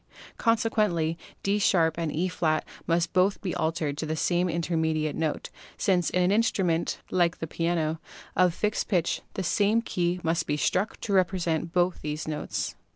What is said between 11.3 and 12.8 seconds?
sent both these notes.